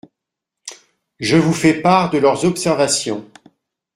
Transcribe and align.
Je 1.19 1.37
vous 1.37 1.53
fais 1.53 1.75
part 1.79 2.09
de 2.09 2.17
leurs 2.17 2.43
observations. 2.45 3.23